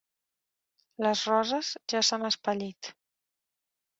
Les 1.07 1.21
roses 1.33 1.69
ja 1.93 2.01
s'han 2.09 2.25
espellit. 2.31 2.93